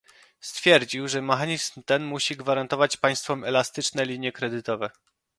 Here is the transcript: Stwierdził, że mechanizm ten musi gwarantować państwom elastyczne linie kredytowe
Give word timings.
Stwierdził, 0.39 1.07
że 1.07 1.21
mechanizm 1.21 1.83
ten 1.83 2.03
musi 2.05 2.37
gwarantować 2.37 2.97
państwom 2.97 3.43
elastyczne 3.43 4.05
linie 4.05 4.31
kredytowe 4.31 4.89